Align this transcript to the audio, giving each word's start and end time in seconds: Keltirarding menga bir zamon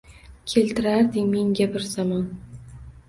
Keltirarding 0.53 1.29
menga 1.35 1.67
bir 1.77 1.85
zamon 1.93 2.25